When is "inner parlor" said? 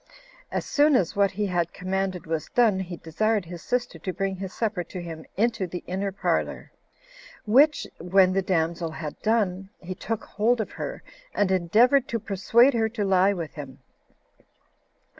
5.85-6.71